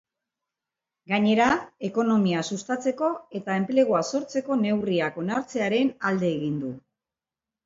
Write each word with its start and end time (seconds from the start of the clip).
Gainera, 1.11 1.49
ekonomia 1.89 2.41
sustatzeko 2.55 3.09
eta 3.41 3.59
enplegua 3.61 4.01
sortzeko 4.13 4.59
neurriak 4.63 5.21
onartzearen 5.27 5.93
alede 6.11 6.33
egin 6.41 6.59
du. 6.65 6.75